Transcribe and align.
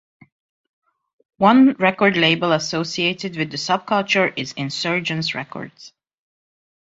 One 1.37 1.73
record 1.75 2.17
label 2.17 2.53
associated 2.53 3.37
with 3.37 3.51
the 3.51 3.57
subculture 3.57 4.33
is 4.35 4.53
Insurgence 4.53 5.35
Records. 5.35 5.93